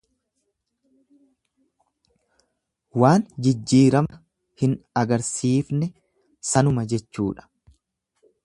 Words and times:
Waan 3.03 3.27
jijjiirama 3.49 4.21
hin 4.63 4.75
agarsiifne, 5.03 5.93
sanuma 6.55 6.91
jechuudha 6.95 7.51